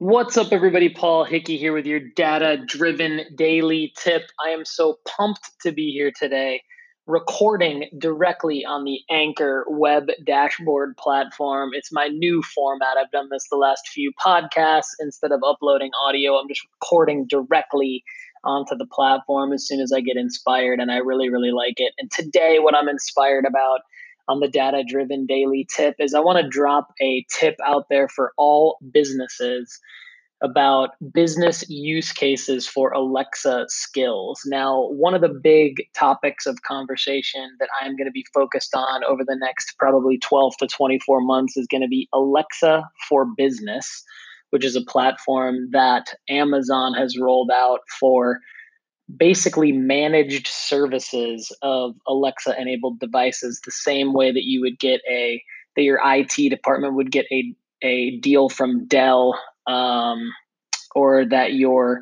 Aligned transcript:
What's 0.00 0.36
up, 0.36 0.52
everybody? 0.52 0.90
Paul 0.90 1.24
Hickey 1.24 1.58
here 1.58 1.72
with 1.72 1.84
your 1.84 1.98
data 1.98 2.56
driven 2.64 3.22
daily 3.34 3.92
tip. 3.98 4.30
I 4.46 4.50
am 4.50 4.64
so 4.64 5.00
pumped 5.04 5.50
to 5.62 5.72
be 5.72 5.90
here 5.90 6.12
today, 6.16 6.62
recording 7.08 7.90
directly 7.98 8.64
on 8.64 8.84
the 8.84 9.00
Anchor 9.10 9.66
web 9.68 10.06
dashboard 10.24 10.96
platform. 10.98 11.70
It's 11.72 11.90
my 11.90 12.06
new 12.06 12.44
format. 12.44 12.96
I've 12.96 13.10
done 13.10 13.28
this 13.28 13.48
the 13.50 13.56
last 13.56 13.88
few 13.88 14.12
podcasts. 14.24 14.94
Instead 15.00 15.32
of 15.32 15.40
uploading 15.44 15.90
audio, 16.06 16.34
I'm 16.34 16.46
just 16.46 16.64
recording 16.80 17.26
directly 17.26 18.04
onto 18.44 18.76
the 18.76 18.86
platform 18.86 19.52
as 19.52 19.66
soon 19.66 19.80
as 19.80 19.92
I 19.92 20.00
get 20.00 20.16
inspired, 20.16 20.78
and 20.78 20.92
I 20.92 20.98
really, 20.98 21.28
really 21.28 21.50
like 21.50 21.74
it. 21.78 21.92
And 21.98 22.08
today, 22.12 22.58
what 22.60 22.76
I'm 22.76 22.88
inspired 22.88 23.46
about 23.46 23.80
on 24.28 24.40
the 24.40 24.48
data 24.48 24.84
driven 24.86 25.26
daily 25.26 25.66
tip 25.74 25.96
is 25.98 26.14
I 26.14 26.20
want 26.20 26.42
to 26.42 26.48
drop 26.48 26.88
a 27.00 27.24
tip 27.30 27.56
out 27.66 27.86
there 27.88 28.08
for 28.08 28.32
all 28.36 28.78
businesses 28.92 29.80
about 30.40 30.90
business 31.12 31.68
use 31.68 32.12
cases 32.12 32.66
for 32.66 32.92
Alexa 32.92 33.64
skills. 33.68 34.40
Now, 34.46 34.88
one 34.90 35.14
of 35.14 35.20
the 35.20 35.28
big 35.42 35.82
topics 35.96 36.46
of 36.46 36.62
conversation 36.62 37.56
that 37.58 37.68
I'm 37.82 37.96
going 37.96 38.06
to 38.06 38.12
be 38.12 38.26
focused 38.32 38.74
on 38.74 39.02
over 39.04 39.24
the 39.24 39.36
next 39.36 39.74
probably 39.78 40.18
12 40.18 40.56
to 40.58 40.66
24 40.68 41.20
months 41.22 41.56
is 41.56 41.66
going 41.66 41.80
to 41.80 41.88
be 41.88 42.08
Alexa 42.12 42.88
for 43.08 43.26
Business, 43.36 44.04
which 44.50 44.64
is 44.64 44.76
a 44.76 44.84
platform 44.84 45.70
that 45.72 46.14
Amazon 46.28 46.94
has 46.94 47.18
rolled 47.18 47.50
out 47.52 47.80
for 47.98 48.38
basically 49.16 49.72
managed 49.72 50.46
services 50.46 51.54
of 51.62 51.94
Alexa 52.06 52.60
enabled 52.60 53.00
devices 53.00 53.60
the 53.64 53.70
same 53.70 54.12
way 54.12 54.32
that 54.32 54.44
you 54.44 54.60
would 54.60 54.78
get 54.78 55.00
a 55.08 55.42
that 55.76 55.82
your 55.82 56.00
IT 56.04 56.50
department 56.50 56.94
would 56.94 57.10
get 57.10 57.26
a 57.30 57.54
a 57.82 58.18
deal 58.18 58.48
from 58.48 58.86
Dell 58.86 59.38
um, 59.66 60.32
or 60.94 61.24
that 61.24 61.54
your 61.54 62.00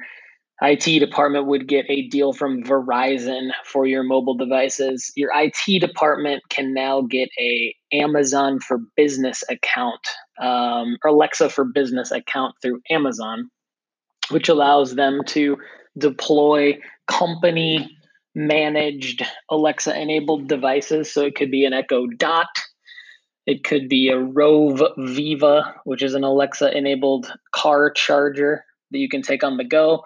IT 0.63 1.01
department 1.01 1.47
would 1.47 1.69
get 1.69 1.85
a 1.91 2.09
deal 2.09 2.33
from 2.33 2.63
Verizon 2.65 3.51
for 3.65 3.87
your 3.87 4.03
mobile 4.03 4.35
devices. 4.35 5.13
Your 5.15 5.31
IT 5.35 5.81
department 5.81 6.43
can 6.49 6.73
now 6.73 7.03
get 7.03 7.29
a 7.39 7.75
Amazon 7.93 8.59
for 8.61 8.79
Business 8.97 9.45
account 9.51 10.01
um, 10.41 10.97
or 11.05 11.11
Alexa 11.11 11.51
for 11.51 11.65
Business 11.65 12.11
account 12.11 12.55
through 12.63 12.81
Amazon, 12.91 13.51
which 14.31 14.49
allows 14.49 14.95
them 14.95 15.21
to 15.27 15.59
deploy 15.99 16.79
company 17.07 17.97
managed 18.35 19.23
Alexa 19.51 19.99
enabled 19.99 20.49
devices. 20.49 21.13
So 21.13 21.25
it 21.25 21.35
could 21.35 21.51
be 21.51 21.65
an 21.65 21.73
Echo 21.73 22.07
Dot, 22.07 22.49
it 23.47 23.63
could 23.63 23.89
be 23.89 24.09
a 24.09 24.17
Roav 24.17 24.83
Viva, 24.99 25.75
which 25.85 26.03
is 26.03 26.15
an 26.15 26.25
Alexa 26.25 26.77
enabled 26.77 27.33
car 27.55 27.91
charger 27.91 28.65
that 28.91 28.99
you 28.99 29.09
can 29.09 29.23
take 29.23 29.45
on 29.45 29.57
the 29.57 29.65
go. 29.65 30.05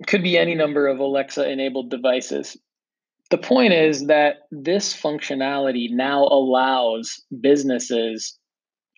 It 0.00 0.06
could 0.06 0.22
be 0.22 0.36
any 0.36 0.54
number 0.54 0.88
of 0.88 0.98
Alexa 0.98 1.48
enabled 1.48 1.90
devices. 1.90 2.56
The 3.30 3.38
point 3.38 3.72
is 3.72 4.06
that 4.06 4.36
this 4.50 4.96
functionality 4.96 5.90
now 5.90 6.24
allows 6.24 7.22
businesses 7.40 8.36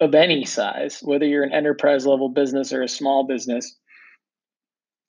of 0.00 0.14
any 0.14 0.44
size, 0.44 1.00
whether 1.02 1.26
you're 1.26 1.42
an 1.42 1.52
enterprise 1.52 2.06
level 2.06 2.30
business 2.30 2.72
or 2.72 2.82
a 2.82 2.88
small 2.88 3.26
business, 3.26 3.76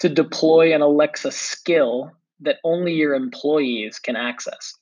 to 0.02 0.10
deploy 0.10 0.74
an 0.74 0.82
Alexa 0.82 1.32
skill 1.32 2.12
that 2.40 2.58
only 2.64 2.94
your 2.94 3.14
employees 3.14 4.00
can 4.00 4.16
access. 4.16 4.74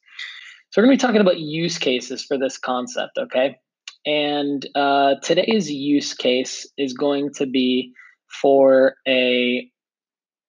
So, 0.71 0.81
we're 0.81 0.87
going 0.87 0.97
to 0.97 1.01
be 1.03 1.07
talking 1.07 1.21
about 1.21 1.39
use 1.39 1.77
cases 1.77 2.23
for 2.23 2.37
this 2.37 2.57
concept, 2.57 3.17
okay? 3.17 3.57
And 4.05 4.65
uh, 4.75 5.15
today's 5.21 5.69
use 5.69 6.13
case 6.13 6.65
is 6.77 6.93
going 6.93 7.33
to 7.33 7.45
be 7.45 7.91
for 8.41 8.95
a 9.05 9.69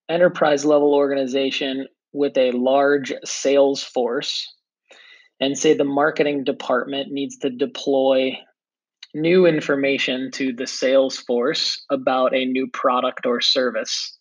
enterprise 0.08 0.64
level 0.64 0.94
organization 0.94 1.88
with 2.12 2.36
a 2.36 2.52
large 2.52 3.12
sales 3.24 3.82
force 3.82 4.46
and 5.40 5.58
say 5.58 5.74
the 5.74 5.84
marketing 5.84 6.45
department 6.45 7.11
needs 7.11 7.39
to 7.39 7.50
deploy 7.50 8.39
new 9.14 9.46
information 9.46 10.30
to 10.33 10.52
the 10.52 10.66
sales 10.66 11.16
force 11.16 11.84
about 11.90 12.34
a 12.34 12.45
new 12.45 12.68
product 12.72 13.27
or 13.27 13.40
service 13.40 14.16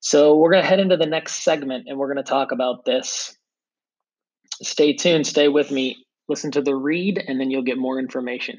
so 0.00 0.36
we're 0.36 0.52
going 0.52 0.62
to 0.62 0.68
head 0.68 0.80
into 0.80 0.96
the 0.96 1.06
next 1.06 1.42
segment 1.42 1.86
and 1.88 1.98
we're 1.98 2.12
going 2.12 2.24
to 2.24 2.30
talk 2.30 2.52
about 2.52 2.84
this. 2.84 3.36
Stay 4.62 4.94
tuned, 4.94 5.26
stay 5.26 5.48
with 5.48 5.70
me, 5.70 5.96
listen 6.28 6.50
to 6.52 6.62
the 6.62 6.74
read, 6.74 7.22
and 7.26 7.40
then 7.40 7.50
you'll 7.50 7.62
get 7.62 7.78
more 7.78 7.98
information. 7.98 8.58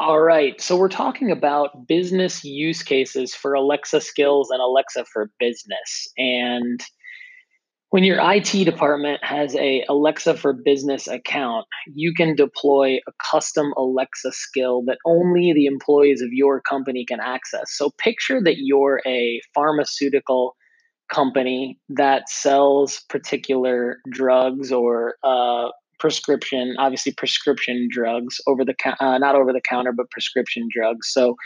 All 0.00 0.18
right. 0.18 0.58
So 0.58 0.78
we're 0.78 0.88
talking 0.88 1.30
about 1.30 1.86
business 1.86 2.42
use 2.42 2.82
cases 2.82 3.34
for 3.34 3.52
Alexa 3.52 4.00
skills 4.00 4.48
and 4.48 4.58
Alexa 4.58 5.04
for 5.04 5.30
business. 5.38 6.08
And 6.16 6.80
when 7.90 8.02
your 8.04 8.18
IT 8.18 8.64
department 8.64 9.22
has 9.22 9.54
a 9.56 9.84
Alexa 9.90 10.38
for 10.38 10.54
business 10.54 11.06
account, 11.06 11.66
you 11.92 12.14
can 12.16 12.34
deploy 12.34 12.96
a 13.06 13.12
custom 13.30 13.74
Alexa 13.76 14.32
skill 14.32 14.82
that 14.86 14.96
only 15.04 15.52
the 15.52 15.66
employees 15.66 16.22
of 16.22 16.30
your 16.32 16.62
company 16.62 17.04
can 17.06 17.20
access. 17.20 17.76
So 17.76 17.90
picture 17.98 18.40
that 18.42 18.56
you're 18.56 19.02
a 19.06 19.42
pharmaceutical 19.54 20.56
company 21.12 21.78
that 21.90 22.30
sells 22.30 23.00
particular 23.10 23.98
drugs 24.10 24.72
or 24.72 25.16
uh, 25.22 25.68
prescription, 26.00 26.74
obviously 26.78 27.12
prescription 27.12 27.88
drugs 27.90 28.40
over 28.46 28.64
the 28.64 28.74
uh, 29.00 29.18
not 29.18 29.34
over 29.34 29.52
the 29.52 29.60
counter, 29.60 29.92
but 29.92 30.10
prescription 30.10 30.68
drugs. 30.72 31.12
So 31.12 31.36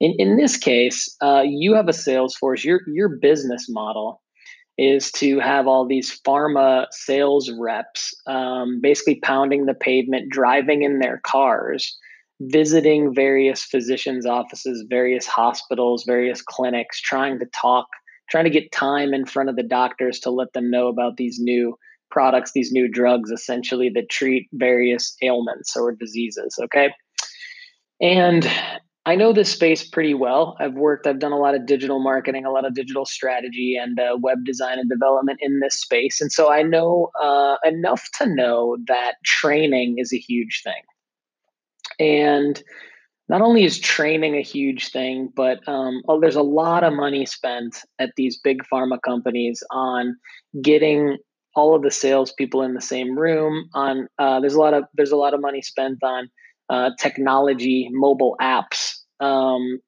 in, 0.00 0.14
in 0.18 0.36
this 0.36 0.56
case, 0.56 1.14
uh, 1.20 1.42
you 1.44 1.74
have 1.74 1.88
a 1.88 1.92
sales 1.92 2.34
force. 2.34 2.64
Your 2.64 2.80
your 2.88 3.08
business 3.08 3.66
model 3.68 4.20
is 4.78 5.10
to 5.10 5.40
have 5.40 5.66
all 5.66 5.86
these 5.86 6.20
pharma 6.20 6.86
sales 6.92 7.50
reps 7.58 8.14
um, 8.28 8.80
basically 8.80 9.16
pounding 9.16 9.66
the 9.66 9.74
pavement, 9.74 10.30
driving 10.30 10.82
in 10.84 11.00
their 11.00 11.20
cars, 11.24 11.98
visiting 12.40 13.12
various 13.12 13.64
physicians' 13.64 14.24
offices, 14.24 14.86
various 14.88 15.26
hospitals, 15.26 16.04
various 16.06 16.40
clinics, 16.42 17.00
trying 17.00 17.40
to 17.40 17.46
talk, 17.46 17.86
trying 18.30 18.44
to 18.44 18.50
get 18.50 18.70
time 18.70 19.12
in 19.12 19.26
front 19.26 19.48
of 19.48 19.56
the 19.56 19.64
doctors 19.64 20.20
to 20.20 20.30
let 20.30 20.52
them 20.52 20.70
know 20.70 20.86
about 20.86 21.16
these 21.16 21.38
new 21.40 21.76
products, 22.10 22.52
these 22.52 22.72
new 22.72 22.88
drugs, 22.88 23.30
essentially 23.30 23.90
that 23.94 24.10
treat 24.10 24.48
various 24.52 25.16
ailments 25.22 25.76
or 25.76 25.92
diseases. 25.92 26.58
Okay. 26.62 26.90
And 28.00 28.50
I 29.06 29.16
know 29.16 29.32
this 29.32 29.50
space 29.50 29.88
pretty 29.88 30.12
well. 30.12 30.54
I've 30.60 30.74
worked, 30.74 31.06
I've 31.06 31.18
done 31.18 31.32
a 31.32 31.38
lot 31.38 31.54
of 31.54 31.64
digital 31.64 31.98
marketing, 31.98 32.44
a 32.44 32.50
lot 32.50 32.66
of 32.66 32.74
digital 32.74 33.06
strategy, 33.06 33.74
and 33.80 33.98
uh, 33.98 34.18
web 34.20 34.44
design 34.44 34.78
and 34.78 34.90
development 34.90 35.38
in 35.40 35.60
this 35.60 35.80
space. 35.80 36.20
And 36.20 36.30
so 36.30 36.52
I 36.52 36.62
know 36.62 37.10
uh, 37.20 37.56
enough 37.64 38.06
to 38.18 38.26
know 38.26 38.76
that 38.86 39.14
training 39.24 39.94
is 39.96 40.12
a 40.12 40.18
huge 40.18 40.60
thing. 40.62 40.82
And 41.98 42.62
not 43.28 43.40
only 43.40 43.64
is 43.64 43.78
training 43.78 44.36
a 44.36 44.42
huge 44.42 44.90
thing, 44.90 45.30
but 45.34 45.66
um, 45.66 46.02
oh, 46.08 46.20
there's 46.20 46.36
a 46.36 46.42
lot 46.42 46.84
of 46.84 46.92
money 46.92 47.26
spent 47.26 47.78
at 47.98 48.10
these 48.16 48.38
big 48.38 48.62
pharma 48.72 48.98
companies 49.02 49.62
on 49.70 50.16
getting 50.62 51.16
all 51.58 51.74
of 51.74 51.82
the 51.82 51.90
salespeople 51.90 52.62
in 52.62 52.74
the 52.74 52.80
same 52.80 53.18
room. 53.18 53.68
On 53.74 54.06
uh, 54.18 54.38
there's 54.38 54.54
a 54.54 54.60
lot 54.60 54.74
of 54.74 54.84
there's 54.94 55.10
a 55.10 55.16
lot 55.16 55.34
of 55.34 55.40
money 55.40 55.60
spent 55.60 55.98
on 56.04 56.30
uh, 56.70 56.90
technology, 57.00 57.88
mobile 57.90 58.36
apps, 58.40 58.92
um, 59.18 59.80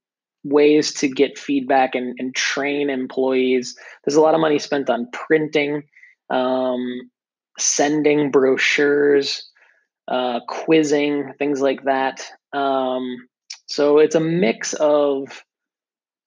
ways 0.42 0.92
to 0.94 1.06
get 1.06 1.38
feedback 1.38 1.94
and, 1.94 2.16
and 2.18 2.34
train 2.34 2.90
employees. 2.90 3.76
There's 4.04 4.16
a 4.16 4.20
lot 4.20 4.34
of 4.34 4.40
money 4.40 4.58
spent 4.58 4.90
on 4.90 5.08
printing, 5.12 5.82
um, 6.28 7.10
sending 7.58 8.32
brochures, 8.32 9.48
uh, 10.08 10.40
quizzing, 10.48 11.34
things 11.38 11.60
like 11.60 11.84
that. 11.84 12.24
Um, 12.52 13.28
so 13.66 13.98
it's 13.98 14.16
a 14.16 14.20
mix 14.20 14.74
of 14.74 15.44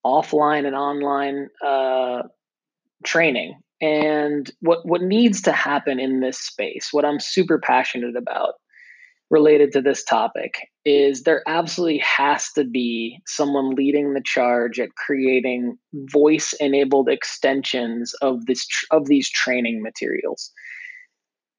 offline 0.06 0.66
and 0.66 0.76
online 0.76 1.50
uh, 1.66 2.22
training 3.04 3.60
and 3.82 4.52
what 4.60 4.86
what 4.86 5.02
needs 5.02 5.42
to 5.42 5.52
happen 5.52 6.00
in 6.00 6.20
this 6.20 6.40
space 6.40 6.90
what 6.92 7.06
i'm 7.06 7.20
super 7.20 7.60
passionate 7.60 8.16
about 8.16 8.54
related 9.30 9.72
to 9.72 9.82
this 9.82 10.04
topic 10.04 10.70
is 10.86 11.24
there 11.24 11.42
absolutely 11.48 11.98
has 12.00 12.52
to 12.52 12.64
be 12.64 13.20
someone 13.26 13.72
leading 13.72 14.14
the 14.14 14.22
charge 14.24 14.80
at 14.80 14.94
creating 14.96 15.78
voice 15.94 16.54
enabled 16.60 17.10
extensions 17.10 18.14
of 18.22 18.46
this 18.46 18.68
of 18.92 19.08
these 19.08 19.30
training 19.30 19.82
materials 19.82 20.52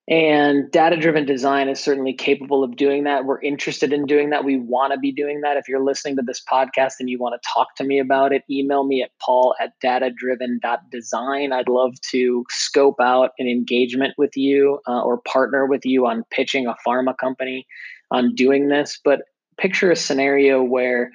and 0.06 0.70
data 0.70 0.98
driven 0.98 1.24
design 1.24 1.68
is 1.68 1.80
certainly 1.80 2.12
capable 2.12 2.62
of 2.62 2.76
doing 2.76 3.04
that. 3.04 3.24
We're 3.24 3.40
interested 3.40 3.90
in 3.90 4.04
doing 4.04 4.30
that. 4.30 4.44
We 4.44 4.58
want 4.58 4.92
to 4.92 4.98
be 4.98 5.10
doing 5.10 5.40
that. 5.40 5.56
If 5.56 5.66
you're 5.66 5.82
listening 5.82 6.16
to 6.16 6.22
this 6.22 6.42
podcast 6.50 6.94
and 7.00 7.08
you 7.08 7.18
want 7.18 7.40
to 7.40 7.48
talk 7.54 7.74
to 7.76 7.84
me 7.84 7.98
about 7.98 8.30
it, 8.32 8.42
email 8.50 8.84
me 8.84 9.02
at 9.02 9.10
paul 9.24 9.54
at 9.60 9.72
datadriven.design. 9.82 11.52
I'd 11.54 11.68
love 11.68 11.98
to 12.10 12.44
scope 12.50 13.00
out 13.00 13.30
an 13.38 13.48
engagement 13.48 14.12
with 14.18 14.36
you 14.36 14.80
uh, 14.86 15.00
or 15.00 15.22
partner 15.22 15.64
with 15.64 15.86
you 15.86 16.06
on 16.06 16.24
pitching 16.30 16.66
a 16.66 16.76
pharma 16.86 17.16
company 17.16 17.66
on 18.10 18.34
doing 18.34 18.68
this. 18.68 19.00
But 19.02 19.22
picture 19.56 19.90
a 19.90 19.96
scenario 19.96 20.62
where 20.62 21.12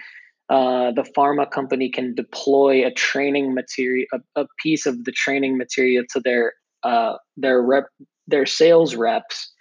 uh, 0.50 0.92
the 0.94 1.06
pharma 1.16 1.50
company 1.50 1.92
can 1.92 2.16
deploy 2.16 2.88
a 2.88 2.92
training 2.92 3.54
material, 3.54 4.08
a, 4.14 4.42
a 4.42 4.48
piece 4.58 4.88
of 4.88 5.06
the 5.06 5.12
training 5.12 5.60
material 5.60 6.06
to 6.10 6.20
their 6.20 6.54
uh, 6.82 7.18
their 7.38 7.62
rep, 7.62 7.86
their 8.30 8.46
sales 8.46 8.96
reps 8.96 9.52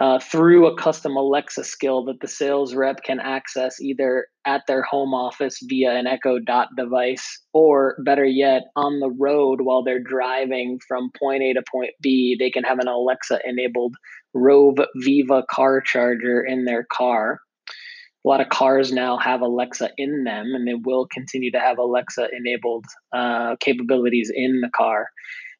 uh, 0.00 0.18
through 0.18 0.66
a 0.66 0.76
custom 0.76 1.14
Alexa 1.14 1.62
skill 1.62 2.04
that 2.06 2.20
the 2.20 2.28
sales 2.28 2.74
rep 2.74 3.02
can 3.02 3.20
access 3.20 3.80
either 3.82 4.26
at 4.46 4.62
their 4.66 4.82
home 4.82 5.12
office 5.12 5.58
via 5.68 5.92
an 5.92 6.06
Echo 6.06 6.38
Dot 6.38 6.68
device, 6.74 7.38
or 7.52 7.96
better 8.02 8.24
yet, 8.24 8.62
on 8.76 9.00
the 9.00 9.10
road 9.10 9.60
while 9.60 9.82
they're 9.82 10.02
driving 10.02 10.78
from 10.88 11.10
point 11.18 11.42
A 11.42 11.52
to 11.52 11.62
point 11.70 11.90
B, 12.00 12.34
they 12.38 12.50
can 12.50 12.64
have 12.64 12.78
an 12.78 12.88
Alexa 12.88 13.40
enabled 13.44 13.94
Roav 14.34 14.82
Viva 14.96 15.44
car 15.50 15.82
charger 15.82 16.40
in 16.40 16.64
their 16.64 16.86
car. 16.90 17.40
A 18.24 18.28
lot 18.28 18.40
of 18.40 18.48
cars 18.48 18.92
now 18.92 19.18
have 19.18 19.42
Alexa 19.42 19.90
in 19.98 20.24
them, 20.24 20.52
and 20.54 20.66
they 20.66 20.74
will 20.74 21.08
continue 21.12 21.50
to 21.52 21.60
have 21.60 21.78
Alexa 21.78 22.28
enabled 22.34 22.86
uh, 23.14 23.56
capabilities 23.60 24.32
in 24.34 24.60
the 24.60 24.70
car. 24.74 25.08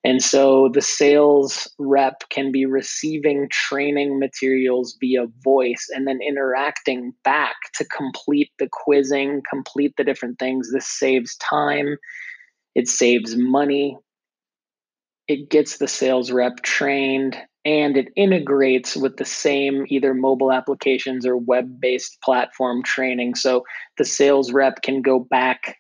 And 0.03 0.23
so 0.23 0.71
the 0.73 0.81
sales 0.81 1.69
rep 1.79 2.23
can 2.31 2.51
be 2.51 2.65
receiving 2.65 3.49
training 3.51 4.19
materials 4.19 4.97
via 4.99 5.27
voice 5.45 5.89
and 5.91 6.07
then 6.07 6.21
interacting 6.27 7.13
back 7.23 7.57
to 7.75 7.85
complete 7.85 8.51
the 8.59 8.69
quizzing, 8.71 9.43
complete 9.49 9.93
the 9.99 10.05
different 10.05 10.39
things. 10.39 10.73
This 10.73 10.87
saves 10.87 11.37
time, 11.37 11.99
it 12.75 12.89
saves 12.89 13.37
money, 13.37 13.99
it 15.29 15.51
gets 15.51 15.77
the 15.77 15.89
sales 15.89 16.31
rep 16.31 16.63
trained, 16.63 17.37
and 17.67 17.99
it 17.99 18.09
integrates 18.17 18.97
with 18.97 19.19
the 19.19 19.25
same 19.27 19.85
either 19.89 20.15
mobile 20.15 20.51
applications 20.51 21.27
or 21.27 21.37
web 21.37 21.79
based 21.79 22.17
platform 22.23 22.83
training. 22.83 23.35
So 23.35 23.65
the 23.99 24.07
sales 24.07 24.51
rep 24.51 24.81
can 24.81 25.03
go 25.03 25.21
back 25.21 25.77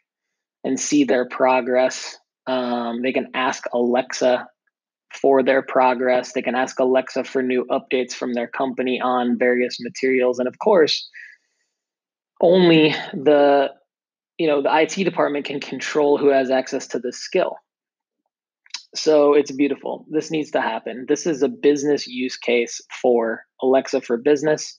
and 0.62 0.78
see 0.78 1.05
their 1.05 1.26
progress 1.26 2.19
um, 2.47 3.03
they 3.03 3.13
can 3.13 3.31
ask 3.35 3.65
Alexa 3.73 4.49
for 5.13 5.43
their 5.43 5.63
progress. 5.63 6.33
They 6.33 6.43
can 6.43 6.55
ask 6.55 6.79
Alexa 6.79 7.25
for 7.25 7.43
new 7.43 7.67
updates 7.71 8.13
from 8.13 8.35
their 8.35 8.47
company 8.47 9.01
on 9.01 9.39
various 9.39 9.79
materials. 9.81 10.39
And 10.39 10.49
of 10.49 10.59
course, 10.59 11.09
only 12.41 12.91
the 13.13 13.71
you 14.39 14.47
know 14.47 14.63
the 14.63 14.75
IT 14.75 15.05
department 15.05 15.45
can 15.45 15.61
control 15.61 16.17
who 16.17 16.29
has 16.29 16.51
access 16.51 16.87
to 16.89 16.99
this 16.99 17.19
skill. 17.19 17.57
So 18.95 19.35
it's 19.35 19.53
beautiful. 19.53 20.07
This 20.11 20.31
needs 20.31 20.51
to 20.53 20.61
happen. 20.61 21.07
This 21.09 21.27
is 21.27 21.43
a 21.43 21.49
business 21.49 22.07
use 22.07 22.37
case 22.37 22.81
for 23.03 23.45
Alexa 23.63 24.01
for 24.01 24.17
business 24.17 24.79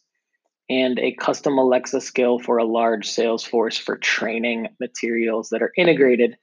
and 0.69 1.00
a 1.00 1.13
custom 1.16 1.58
Alexa 1.58 2.02
skill 2.02 2.40
for 2.40 2.58
a 2.58 2.66
large 2.66 3.08
sales 3.08 3.44
force 3.44 3.78
for 3.78 3.98
training 3.98 4.68
materials 4.80 5.50
that 5.50 5.62
are 5.62 5.72
integrated 5.78 6.36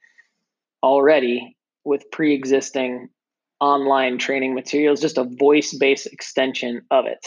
already 0.83 1.55
with 1.85 2.11
pre 2.11 2.33
existing 2.33 3.09
online 3.59 4.17
training 4.17 4.55
materials, 4.55 5.01
just 5.01 5.17
a 5.17 5.23
voice 5.23 5.73
based 5.73 6.07
extension 6.07 6.81
of 6.91 7.05
it. 7.05 7.25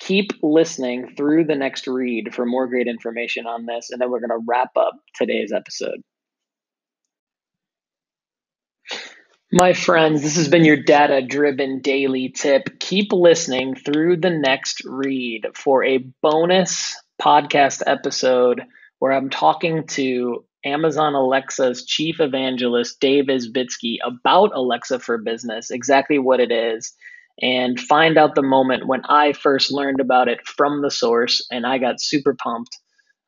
Keep 0.00 0.32
listening 0.42 1.14
through 1.16 1.44
the 1.44 1.56
next 1.56 1.88
read 1.88 2.32
for 2.32 2.46
more 2.46 2.68
great 2.68 2.86
information 2.86 3.46
on 3.46 3.66
this, 3.66 3.90
and 3.90 4.00
then 4.00 4.10
we're 4.10 4.20
going 4.20 4.30
to 4.30 4.44
wrap 4.46 4.70
up 4.76 4.94
today's 5.16 5.52
episode. 5.52 6.00
My 9.50 9.72
friends, 9.72 10.22
this 10.22 10.36
has 10.36 10.48
been 10.48 10.64
your 10.64 10.76
data 10.76 11.22
driven 11.26 11.80
daily 11.80 12.28
tip. 12.28 12.78
Keep 12.78 13.12
listening 13.12 13.74
through 13.74 14.18
the 14.18 14.30
next 14.30 14.82
read 14.84 15.46
for 15.54 15.82
a 15.82 16.04
bonus 16.22 16.94
podcast 17.20 17.82
episode 17.86 18.62
where 18.98 19.12
I'm 19.12 19.30
talking 19.30 19.86
to 19.88 20.44
Amazon 20.64 21.14
Alexa's 21.14 21.84
chief 21.84 22.20
evangelist, 22.20 23.00
Dave 23.00 23.26
Isbitski, 23.26 23.96
about 24.04 24.50
Alexa 24.54 24.98
for 24.98 25.18
Business, 25.18 25.70
exactly 25.70 26.18
what 26.18 26.40
it 26.40 26.50
is, 26.50 26.92
and 27.40 27.78
find 27.78 28.18
out 28.18 28.34
the 28.34 28.42
moment 28.42 28.86
when 28.86 29.02
I 29.08 29.32
first 29.32 29.72
learned 29.72 30.00
about 30.00 30.28
it 30.28 30.44
from 30.46 30.82
the 30.82 30.90
source 30.90 31.46
and 31.50 31.64
I 31.64 31.78
got 31.78 32.00
super 32.00 32.34
pumped. 32.34 32.76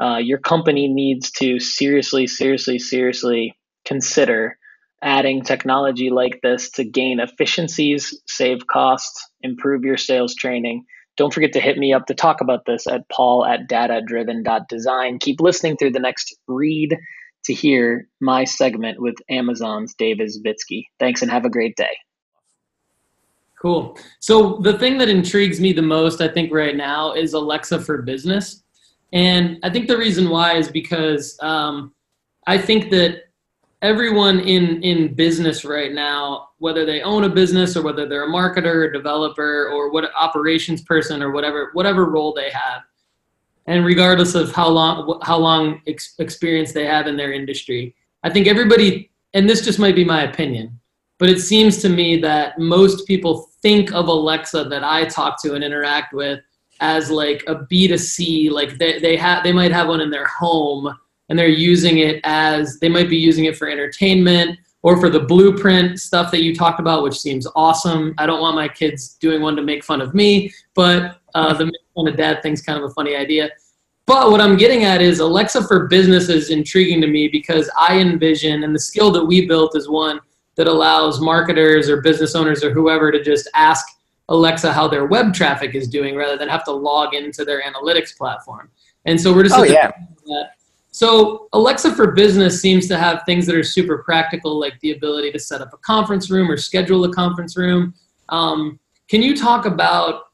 Uh, 0.03 0.17
your 0.17 0.39
company 0.39 0.89
needs 0.89 1.31
to 1.33 1.61
seriously, 1.61 2.27
seriously, 2.27 2.79
seriously 2.79 3.57
consider 3.85 4.57
adding 5.03 5.43
technology 5.43 6.11
like 6.11 6.41
this 6.43 6.71
to 6.71 6.85
gain 6.85 7.21
efficiencies, 7.21 8.21
save 8.27 8.67
costs, 8.67 9.29
improve 9.43 9.85
your 9.85 9.97
sales 9.97 10.35
training 10.35 10.85
don't 11.21 11.35
forget 11.35 11.53
to 11.53 11.61
hit 11.61 11.77
me 11.77 11.93
up 11.93 12.07
to 12.07 12.15
talk 12.15 12.41
about 12.41 12.65
this 12.65 12.87
at 12.87 13.07
paul 13.11 13.45
at 13.45 13.69
datadriven.design. 13.69 15.19
Keep 15.19 15.43
listening 15.43 15.77
through 15.77 15.91
the 15.91 16.01
next 16.01 16.35
read 16.49 16.97
to 17.45 17.53
hear 17.53 18.09
my 18.23 18.45
segment 18.45 19.03
with 19.03 19.17
Amazon's 19.29 19.93
Dave 19.93 20.17
Isbitski. 20.17 20.85
Thanks 20.99 21.21
and 21.21 21.31
have 21.31 21.45
a 21.45 21.51
great 21.51 21.77
day. 21.77 21.95
Cool. 23.61 23.99
So 24.21 24.61
the 24.63 24.79
thing 24.79 24.97
that 24.97 25.11
intrigues 25.11 25.61
me 25.61 25.75
the 25.75 25.83
most, 25.83 26.23
I 26.23 26.29
think, 26.29 26.51
right 26.55 26.75
now 26.75 27.13
is 27.13 27.35
Alexa 27.35 27.83
for 27.83 28.01
Business. 28.01 28.63
And 29.13 29.59
I 29.63 29.69
think 29.69 29.89
the 29.89 29.99
reason 29.99 30.31
why 30.31 30.55
is 30.55 30.71
because 30.71 31.37
um, 31.43 31.93
I 32.47 32.57
think 32.57 32.91
that 32.93 33.25
everyone 33.83 34.41
in 34.41 34.83
in 34.83 35.15
business 35.15 35.65
right 35.65 35.93
now 35.93 36.49
whether 36.59 36.85
they 36.85 37.01
own 37.01 37.25
a 37.25 37.29
business 37.29 37.77
or 37.77 37.83
whether 37.83 38.07
they're 38.07 38.29
a 38.29 38.29
marketer 38.29 38.89
a 38.89 38.93
developer 38.93 39.69
or 39.69 39.91
what 39.91 40.11
operations 40.15 40.83
person 40.83 41.23
or 41.23 41.31
whatever 41.31 41.71
whatever 41.73 42.11
role 42.11 42.33
they 42.35 42.51
have 42.51 42.83
and 43.67 43.85
regardless 43.85 44.35
of 44.35 44.53
how 44.53 44.69
long 44.69 45.19
how 45.23 45.39
long 45.39 45.81
ex- 45.87 46.15
experience 46.19 46.73
they 46.73 46.85
have 46.85 47.07
in 47.07 47.17
their 47.17 47.33
industry 47.33 47.95
i 48.23 48.29
think 48.29 48.47
everybody 48.47 49.11
and 49.33 49.49
this 49.49 49.65
just 49.65 49.79
might 49.79 49.95
be 49.95 50.05
my 50.05 50.25
opinion 50.25 50.79
but 51.19 51.31
it 51.31 51.41
seems 51.41 51.79
to 51.79 51.89
me 51.89 52.21
that 52.21 52.59
most 52.59 53.07
people 53.07 53.49
think 53.63 53.93
of 53.93 54.09
alexa 54.09 54.65
that 54.65 54.85
i 54.85 55.07
talk 55.07 55.41
to 55.41 55.55
and 55.55 55.65
interact 55.65 56.13
with 56.13 56.41
as 56.81 57.11
like 57.11 57.43
a 57.47 57.55
b2c 57.55 58.51
like 58.51 58.77
they, 58.77 58.99
they 58.99 59.17
have 59.17 59.43
they 59.43 59.53
might 59.53 59.73
have 59.73 59.89
one 59.89 60.03
in 60.03 60.11
their 60.11 60.27
home 60.27 60.95
and 61.31 61.39
they're 61.39 61.49
using 61.49 61.99
it 61.99 62.21
as 62.25 62.79
they 62.81 62.89
might 62.89 63.09
be 63.09 63.17
using 63.17 63.47
it 63.47 63.57
for 63.57 63.71
entertainment 63.71 64.59
or 64.83 64.99
for 64.99 65.09
the 65.09 65.21
blueprint 65.21 65.99
stuff 66.01 66.31
that 66.33 66.43
you 66.43 66.55
talked 66.55 66.81
about, 66.81 67.03
which 67.03 67.19
seems 67.19 67.47
awesome. 67.55 68.15
I 68.19 68.27
don't 68.27 68.41
want 68.41 68.57
my 68.57 68.67
kids 68.67 69.15
doing 69.21 69.41
one 69.41 69.55
to 69.57 69.63
make 69.63 69.85
fun 69.85 70.01
of 70.01 70.15
me, 70.15 70.53
but 70.75 71.21
uh, 71.35 71.55
the 71.55 71.67
make 71.67 71.75
fun 71.95 72.09
of 72.09 72.17
dad 72.17 72.43
thing's 72.43 72.61
kind 72.61 72.83
of 72.83 72.91
a 72.91 72.95
funny 72.95 73.15
idea. 73.15 73.51
But 74.07 74.33
what 74.33 74.41
I'm 74.41 74.57
getting 74.57 74.85
at 74.85 75.01
is 75.01 75.21
Alexa 75.21 75.69
for 75.69 75.87
business 75.87 76.29
is 76.29 76.51
intriguing 76.51 77.01
to 77.03 77.07
me 77.07 77.29
because 77.29 77.71
I 77.79 77.99
envision, 77.99 78.65
and 78.65 78.75
the 78.75 78.81
skill 78.81 79.13
that 79.13 79.25
we 79.25 79.47
built 79.47 79.77
is 79.77 79.89
one 79.89 80.19
that 80.57 80.67
allows 80.67 81.21
marketers 81.21 81.89
or 81.89 82.01
business 82.01 82.35
owners 82.35 82.65
or 82.65 82.73
whoever 82.73 83.13
to 83.13 83.23
just 83.23 83.49
ask 83.55 83.87
Alexa 84.31 84.73
how 84.73 84.89
their 84.89 85.07
web 85.07 85.33
traffic 85.33 85.75
is 85.77 85.87
doing 85.87 86.17
rather 86.17 86.37
than 86.37 86.49
have 86.49 86.65
to 86.65 86.73
log 86.73 87.15
into 87.15 87.45
their 87.45 87.63
analytics 87.63 88.17
platform. 88.17 88.71
And 89.05 89.21
so 89.21 89.33
we're 89.33 89.45
just 89.45 89.57
oh, 89.57 89.63
yeah. 89.63 89.93
So 91.01 91.49
Alexa 91.55 91.95
for 91.95 92.13
Business 92.13 92.61
seems 92.61 92.87
to 92.89 92.99
have 92.99 93.23
things 93.25 93.47
that 93.47 93.57
are 93.57 93.63
super 93.63 94.03
practical, 94.03 94.61
like 94.61 94.79
the 94.81 94.91
ability 94.91 95.33
to 95.33 95.39
set 95.39 95.63
up 95.63 95.73
a 95.73 95.79
conference 95.79 96.31
room 96.31 96.51
or 96.51 96.59
schedule 96.59 97.03
a 97.05 97.11
conference 97.15 97.57
room. 97.57 97.95
Um, 98.29 98.79
can 99.09 99.23
you 99.23 99.35
talk 99.35 99.65
about, 99.65 100.25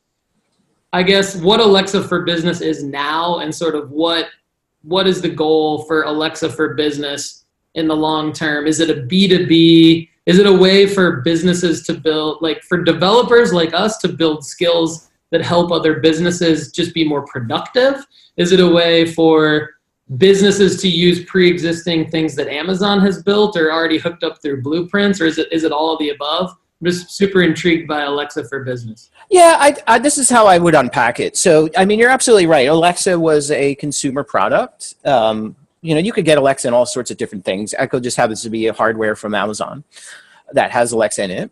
I 0.92 1.04
guess, 1.04 1.36
what 1.36 1.60
Alexa 1.60 2.02
for 2.08 2.24
Business 2.24 2.60
is 2.62 2.82
now, 2.82 3.38
and 3.38 3.54
sort 3.54 3.76
of 3.76 3.92
what 3.92 4.26
what 4.82 5.06
is 5.06 5.22
the 5.22 5.28
goal 5.28 5.84
for 5.84 6.02
Alexa 6.02 6.50
for 6.50 6.74
Business 6.74 7.44
in 7.76 7.86
the 7.86 7.94
long 7.94 8.32
term? 8.32 8.66
Is 8.66 8.80
it 8.80 8.90
a 8.90 9.02
B 9.02 9.28
two 9.28 9.46
B? 9.46 10.10
Is 10.26 10.40
it 10.40 10.48
a 10.48 10.52
way 10.52 10.84
for 10.88 11.20
businesses 11.20 11.84
to 11.84 11.94
build, 11.94 12.42
like 12.42 12.60
for 12.64 12.82
developers 12.82 13.52
like 13.52 13.72
us, 13.72 13.98
to 13.98 14.08
build 14.08 14.44
skills 14.44 15.10
that 15.30 15.42
help 15.42 15.70
other 15.70 16.00
businesses 16.00 16.72
just 16.72 16.92
be 16.92 17.06
more 17.06 17.24
productive? 17.24 18.04
Is 18.36 18.50
it 18.50 18.58
a 18.58 18.68
way 18.68 19.06
for 19.06 19.75
businesses 20.16 20.80
to 20.80 20.88
use 20.88 21.24
pre-existing 21.24 22.10
things 22.10 22.34
that 22.36 22.48
Amazon 22.48 23.00
has 23.00 23.22
built 23.22 23.56
or 23.56 23.72
already 23.72 23.98
hooked 23.98 24.22
up 24.22 24.40
through 24.40 24.62
blueprints, 24.62 25.20
or 25.20 25.26
is 25.26 25.38
it 25.38 25.52
is 25.52 25.64
it 25.64 25.72
all 25.72 25.92
of 25.92 25.98
the 25.98 26.10
above? 26.10 26.56
I'm 26.80 26.86
just 26.86 27.10
super 27.10 27.42
intrigued 27.42 27.88
by 27.88 28.02
Alexa 28.02 28.44
for 28.48 28.62
Business. 28.62 29.10
Yeah, 29.30 29.56
I, 29.58 29.76
I, 29.86 29.98
this 29.98 30.18
is 30.18 30.28
how 30.28 30.46
I 30.46 30.58
would 30.58 30.74
unpack 30.74 31.20
it. 31.20 31.34
So, 31.34 31.70
I 31.74 31.86
mean, 31.86 31.98
you're 31.98 32.10
absolutely 32.10 32.46
right. 32.46 32.68
Alexa 32.68 33.18
was 33.18 33.50
a 33.50 33.74
consumer 33.76 34.22
product. 34.22 34.94
Um, 35.06 35.56
you 35.80 35.94
know, 35.94 36.00
you 36.00 36.12
could 36.12 36.26
get 36.26 36.36
Alexa 36.36 36.68
in 36.68 36.74
all 36.74 36.84
sorts 36.84 37.10
of 37.10 37.16
different 37.16 37.46
things. 37.46 37.74
Echo 37.78 37.98
just 37.98 38.18
happens 38.18 38.42
to 38.42 38.50
be 38.50 38.66
a 38.66 38.74
hardware 38.74 39.16
from 39.16 39.34
Amazon 39.34 39.84
that 40.52 40.70
has 40.70 40.92
Alexa 40.92 41.24
in 41.24 41.30
it. 41.30 41.50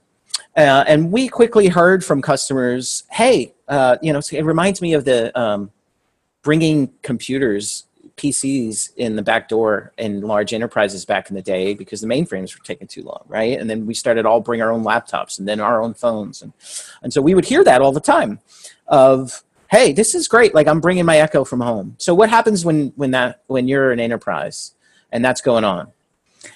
Uh, 0.57 0.85
and 0.87 1.11
we 1.11 1.29
quickly 1.29 1.69
heard 1.69 2.05
from 2.05 2.21
customers, 2.21 3.05
hey, 3.11 3.55
uh, 3.69 3.97
you 4.03 4.13
know, 4.13 4.21
it 4.31 4.45
reminds 4.45 4.83
me 4.83 4.93
of 4.93 5.07
the 5.07 5.37
um, 5.41 5.71
bringing 6.43 6.93
computers 7.03 7.87
PCs 8.17 8.95
in 8.97 9.17
the 9.17 9.23
back 9.23 9.49
door 9.49 9.93
in 9.99 10.21
large 10.21 10.53
enterprises 10.53 11.05
back 11.05 11.31
in 11.31 11.37
the 11.37 11.43
day 11.43 11.75
because 11.75 12.01
the 12.01 12.07
mainframes 12.07 12.57
were 12.57 12.65
taking 12.65 12.87
too 12.87 13.03
long, 13.03 13.23
right? 13.27 13.59
And 13.59 13.69
then 13.69 13.87
we 13.87 13.95
started 13.95 14.25
all 14.25 14.41
bring 14.41 14.63
our 14.63 14.71
own 14.71 14.85
laptops 14.85 15.39
and 15.39 15.49
then 15.49 15.61
our 15.61 15.83
own 15.83 15.95
phones, 15.95 16.43
and 16.43 16.53
and 17.03 17.13
so 17.13 17.21
we 17.21 17.35
would 17.35 17.45
hear 17.45 17.65
that 17.65 17.83
all 17.83 17.93
the 17.93 18.01
time, 18.01 18.39
of 18.87 19.43
hey, 19.71 19.93
this 19.93 20.15
is 20.15 20.29
great. 20.29 20.55
Like 20.55 20.69
I'm 20.69 20.81
bringing 20.81 21.05
my 21.05 21.19
Echo 21.19 21.45
from 21.45 21.61
home. 21.61 21.97
So 21.99 22.15
what 22.15 22.31
happens 22.31 22.65
when 22.65 22.93
when 22.97 23.11
that 23.11 23.43
when 23.47 23.67
you're 23.67 23.91
an 23.91 24.01
enterprise 24.01 24.75
and 25.11 25.25
that's 25.25 25.41
going 25.41 25.65
on? 25.65 25.93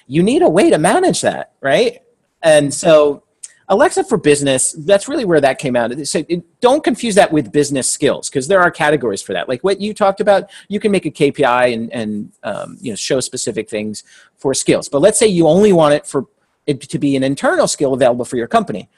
You 0.07 0.23
need 0.23 0.41
a 0.41 0.49
way 0.49 0.69
to 0.69 0.77
manage 0.77 1.21
that, 1.21 1.53
right? 1.61 2.01
And 2.41 2.73
so 2.73 3.23
Alexa 3.69 4.03
for 4.03 4.17
business, 4.17 4.71
that's 4.71 5.07
really 5.07 5.25
where 5.25 5.39
that 5.39 5.59
came 5.59 5.75
out. 5.75 5.95
So 6.07 6.23
don't 6.59 6.83
confuse 6.83 7.13
that 7.15 7.31
with 7.31 7.51
business 7.51 7.89
skills 7.89 8.27
because 8.27 8.47
there 8.47 8.59
are 8.59 8.71
categories 8.71 9.21
for 9.21 9.33
that. 9.33 9.47
Like 9.47 9.63
what 9.63 9.79
you 9.79 9.93
talked 9.93 10.19
about, 10.19 10.49
you 10.69 10.79
can 10.79 10.91
make 10.91 11.05
a 11.05 11.11
KPI 11.11 11.73
and, 11.73 11.93
and 11.93 12.31
um, 12.43 12.77
you 12.81 12.91
know, 12.91 12.95
show 12.95 13.19
specific 13.19 13.69
things 13.69 14.03
for 14.37 14.55
skills. 14.55 14.89
But 14.89 15.01
let's 15.01 15.19
say 15.19 15.27
you 15.27 15.47
only 15.47 15.71
want 15.71 15.93
it 15.93 16.07
for 16.07 16.25
it 16.65 16.81
to 16.81 16.99
be 16.99 17.15
an 17.15 17.21
internal 17.21 17.67
skill 17.67 17.93
available 17.93 18.25
for 18.25 18.37
your 18.37 18.47
company. 18.47 18.89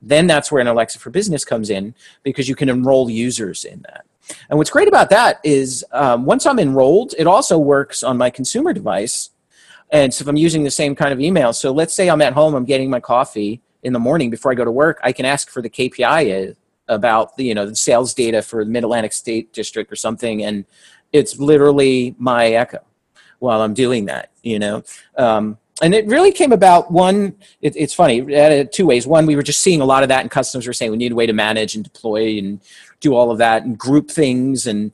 Then 0.00 0.28
that's 0.28 0.52
where 0.52 0.60
an 0.60 0.68
Alexa 0.68 1.00
for 1.00 1.10
business 1.10 1.44
comes 1.44 1.68
in 1.68 1.94
because 2.22 2.48
you 2.48 2.54
can 2.54 2.68
enroll 2.68 3.10
users 3.10 3.64
in 3.64 3.82
that. 3.82 4.06
And 4.48 4.58
what's 4.58 4.70
great 4.70 4.86
about 4.86 5.10
that 5.10 5.40
is 5.42 5.84
um, 5.90 6.24
once 6.24 6.46
I'm 6.46 6.60
enrolled, 6.60 7.14
it 7.18 7.26
also 7.26 7.58
works 7.58 8.04
on 8.04 8.16
my 8.16 8.30
consumer 8.30 8.72
device. 8.72 9.30
And 9.90 10.14
so 10.14 10.22
if 10.22 10.28
I'm 10.28 10.36
using 10.36 10.62
the 10.62 10.70
same 10.70 10.94
kind 10.94 11.12
of 11.12 11.20
email, 11.20 11.52
so 11.52 11.72
let's 11.72 11.92
say 11.92 12.08
I'm 12.08 12.22
at 12.22 12.32
home, 12.32 12.54
I'm 12.54 12.64
getting 12.64 12.88
my 12.88 13.00
coffee 13.00 13.60
in 13.82 13.92
the 13.92 13.98
morning 13.98 14.30
before 14.30 14.52
I 14.52 14.54
go 14.54 14.64
to 14.64 14.70
work, 14.70 15.00
I 15.02 15.12
can 15.12 15.24
ask 15.24 15.50
for 15.50 15.62
the 15.62 15.70
KPI 15.70 16.56
about 16.88 17.36
the 17.36 17.44
you 17.44 17.54
know 17.54 17.66
the 17.66 17.76
sales 17.76 18.12
data 18.14 18.42
for 18.42 18.64
the 18.64 18.70
Mid 18.70 18.84
Atlantic 18.84 19.12
State 19.12 19.52
District 19.52 19.90
or 19.90 19.96
something, 19.96 20.44
and 20.44 20.64
it's 21.12 21.38
literally 21.38 22.14
my 22.18 22.48
echo 22.48 22.80
while 23.38 23.62
I'm 23.62 23.74
doing 23.74 24.06
that. 24.06 24.30
You 24.42 24.58
know. 24.58 24.82
Um, 25.16 25.58
and 25.82 25.94
it 25.94 26.06
really 26.06 26.30
came 26.30 26.52
about 26.52 26.90
one 26.90 27.34
it, 27.62 27.74
it's 27.76 27.94
funny 27.94 28.20
two 28.66 28.86
ways 28.86 29.06
one 29.06 29.26
we 29.26 29.36
were 29.36 29.42
just 29.42 29.60
seeing 29.60 29.80
a 29.80 29.84
lot 29.84 30.02
of 30.02 30.10
that 30.10 30.20
and 30.20 30.30
customers 30.30 30.66
were 30.66 30.72
saying 30.72 30.90
we 30.90 30.96
need 30.96 31.12
a 31.12 31.14
way 31.14 31.26
to 31.26 31.32
manage 31.32 31.74
and 31.74 31.84
deploy 31.84 32.36
and 32.38 32.60
do 33.00 33.14
all 33.14 33.30
of 33.30 33.38
that 33.38 33.64
and 33.64 33.78
group 33.78 34.10
things 34.10 34.66
and 34.66 34.92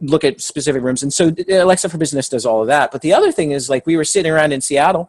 look 0.00 0.24
at 0.24 0.40
specific 0.40 0.82
rooms 0.82 1.02
and 1.02 1.12
so 1.12 1.32
alexa 1.50 1.88
for 1.88 1.98
business 1.98 2.28
does 2.28 2.44
all 2.44 2.60
of 2.60 2.66
that 2.66 2.90
but 2.90 3.00
the 3.00 3.12
other 3.12 3.30
thing 3.30 3.52
is 3.52 3.70
like 3.70 3.86
we 3.86 3.96
were 3.96 4.04
sitting 4.04 4.32
around 4.32 4.52
in 4.52 4.60
seattle 4.60 5.08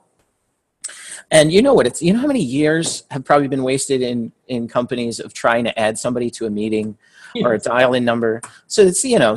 and 1.31 1.51
you 1.51 1.61
know 1.61 1.73
what? 1.73 1.85
It's 1.85 2.01
you 2.01 2.13
know 2.13 2.19
how 2.19 2.27
many 2.27 2.41
years 2.41 3.03
have 3.11 3.23
probably 3.23 3.47
been 3.47 3.63
wasted 3.63 4.01
in 4.01 4.31
in 4.47 4.67
companies 4.67 5.19
of 5.19 5.33
trying 5.33 5.63
to 5.65 5.79
add 5.79 5.97
somebody 5.97 6.29
to 6.31 6.45
a 6.47 6.49
meeting 6.49 6.97
or 7.43 7.53
a 7.53 7.59
dial-in 7.59 8.03
number. 8.03 8.41
So 8.65 8.81
it's 8.81 9.03
you 9.05 9.19
know 9.19 9.35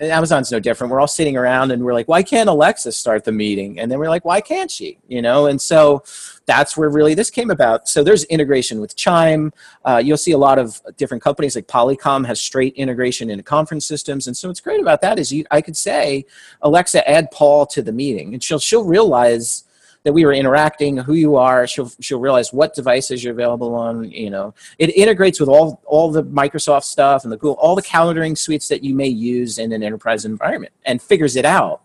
Amazon's 0.00 0.52
no 0.52 0.60
different. 0.60 0.90
We're 0.90 1.00
all 1.00 1.08
sitting 1.08 1.36
around 1.36 1.70
and 1.70 1.82
we're 1.82 1.94
like, 1.94 2.08
why 2.08 2.22
can't 2.22 2.48
Alexa 2.48 2.92
start 2.92 3.24
the 3.24 3.32
meeting? 3.32 3.80
And 3.80 3.90
then 3.90 3.98
we're 3.98 4.10
like, 4.10 4.26
why 4.26 4.42
can't 4.42 4.70
she? 4.70 4.98
You 5.08 5.22
know, 5.22 5.46
and 5.46 5.60
so 5.60 6.04
that's 6.44 6.76
where 6.76 6.90
really 6.90 7.14
this 7.14 7.30
came 7.30 7.50
about. 7.50 7.88
So 7.88 8.04
there's 8.04 8.24
integration 8.24 8.80
with 8.80 8.96
Chime. 8.96 9.52
Uh, 9.84 10.02
you'll 10.04 10.16
see 10.18 10.32
a 10.32 10.38
lot 10.38 10.58
of 10.58 10.82
different 10.96 11.22
companies 11.22 11.54
like 11.54 11.68
Polycom 11.68 12.26
has 12.26 12.40
straight 12.40 12.74
integration 12.74 13.30
into 13.30 13.44
conference 13.44 13.86
systems. 13.86 14.26
And 14.26 14.36
so 14.36 14.48
what's 14.48 14.60
great 14.60 14.80
about 14.80 15.00
that 15.00 15.18
is 15.18 15.32
you, 15.32 15.44
I 15.50 15.60
could 15.62 15.76
say, 15.76 16.26
Alexa, 16.62 17.08
add 17.08 17.30
Paul 17.30 17.66
to 17.66 17.80
the 17.80 17.92
meeting, 17.92 18.34
and 18.34 18.42
she'll 18.42 18.58
she'll 18.58 18.84
realize 18.84 19.64
that 20.04 20.12
we 20.12 20.24
were 20.24 20.32
interacting, 20.32 20.96
who 20.96 21.14
you 21.14 21.36
are. 21.36 21.66
She'll 21.66 21.90
she'll 22.00 22.20
realize 22.20 22.52
what 22.52 22.74
devices 22.74 23.22
you're 23.22 23.32
available 23.32 23.74
on. 23.74 24.10
You 24.10 24.30
know, 24.30 24.54
it 24.78 24.96
integrates 24.96 25.40
with 25.40 25.48
all 25.48 25.80
all 25.84 26.10
the 26.10 26.24
Microsoft 26.24 26.84
stuff 26.84 27.24
and 27.24 27.32
the 27.32 27.36
Google, 27.36 27.54
all 27.54 27.74
the 27.74 27.82
calendaring 27.82 28.36
suites 28.36 28.68
that 28.68 28.82
you 28.82 28.94
may 28.94 29.08
use 29.08 29.58
in 29.58 29.72
an 29.72 29.82
enterprise 29.82 30.24
environment, 30.24 30.72
and 30.86 31.00
figures 31.00 31.36
it 31.36 31.44
out. 31.44 31.82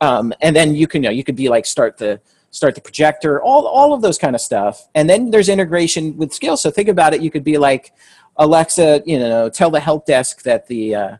Um, 0.00 0.32
and 0.42 0.54
then 0.54 0.74
you 0.74 0.86
can 0.86 1.02
you 1.02 1.08
know 1.08 1.12
you 1.12 1.24
could 1.24 1.36
be 1.36 1.48
like 1.48 1.66
start 1.66 1.96
the 1.96 2.20
start 2.50 2.74
the 2.74 2.80
projector, 2.80 3.42
all 3.42 3.66
all 3.66 3.94
of 3.94 4.02
those 4.02 4.18
kind 4.18 4.34
of 4.34 4.40
stuff. 4.40 4.88
And 4.94 5.08
then 5.08 5.30
there's 5.30 5.48
integration 5.48 6.16
with 6.16 6.32
skills. 6.32 6.62
So 6.62 6.70
think 6.70 6.88
about 6.88 7.14
it. 7.14 7.22
You 7.22 7.30
could 7.30 7.44
be 7.44 7.58
like 7.58 7.92
Alexa, 8.36 9.02
you 9.06 9.18
know, 9.18 9.48
tell 9.48 9.70
the 9.70 9.80
help 9.80 10.06
desk 10.06 10.42
that 10.42 10.66
the 10.66 10.94
uh, 10.94 11.16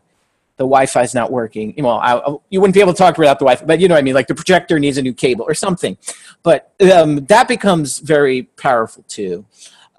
the 0.57 0.63
Wi-Fi 0.63 1.03
is 1.03 1.13
not 1.13 1.31
working. 1.31 1.73
Well, 1.77 1.99
I, 1.99 2.35
you 2.49 2.59
wouldn't 2.59 2.73
be 2.73 2.81
able 2.81 2.93
to 2.93 2.97
talk 2.97 3.17
without 3.17 3.39
the 3.39 3.45
Wi-Fi, 3.45 3.65
but 3.65 3.79
you 3.79 3.87
know 3.87 3.95
what 3.95 3.99
I 3.99 4.03
mean. 4.03 4.15
Like 4.15 4.27
the 4.27 4.35
projector 4.35 4.79
needs 4.79 4.97
a 4.97 5.01
new 5.01 5.13
cable 5.13 5.45
or 5.47 5.53
something. 5.53 5.97
But 6.43 6.73
um, 6.93 7.25
that 7.25 7.47
becomes 7.47 7.99
very 7.99 8.43
powerful 8.43 9.03
too. 9.07 9.45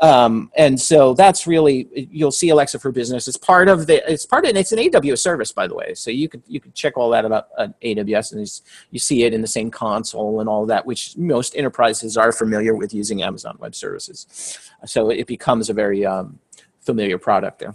Um, 0.00 0.52
and 0.56 0.80
so 0.80 1.14
that's 1.14 1.46
really 1.46 1.88
you'll 2.12 2.30
see 2.30 2.50
Alexa 2.50 2.78
for 2.78 2.92
Business. 2.92 3.26
It's 3.26 3.36
part 3.36 3.68
of 3.68 3.86
the. 3.86 4.10
It's 4.10 4.26
part 4.26 4.44
of. 4.44 4.54
It's 4.54 4.70
an 4.70 4.78
AWS 4.78 5.18
service, 5.18 5.50
by 5.50 5.66
the 5.66 5.74
way. 5.74 5.94
So 5.94 6.10
you 6.10 6.28
could 6.28 6.42
you 6.46 6.60
could 6.60 6.74
check 6.74 6.96
all 6.96 7.10
that 7.10 7.24
about 7.24 7.48
AWS, 7.82 8.32
and 8.32 8.62
you 8.90 8.98
see 9.00 9.24
it 9.24 9.34
in 9.34 9.40
the 9.40 9.48
same 9.48 9.70
console 9.70 10.40
and 10.40 10.48
all 10.48 10.66
that, 10.66 10.86
which 10.86 11.16
most 11.16 11.56
enterprises 11.56 12.16
are 12.16 12.30
familiar 12.30 12.76
with 12.76 12.94
using 12.94 13.22
Amazon 13.22 13.56
Web 13.58 13.74
Services. 13.74 14.58
So 14.86 15.10
it 15.10 15.26
becomes 15.26 15.68
a 15.68 15.72
very 15.72 16.06
um, 16.06 16.38
familiar 16.80 17.18
product 17.18 17.58
there. 17.58 17.74